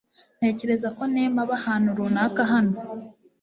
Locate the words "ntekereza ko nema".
0.37-1.39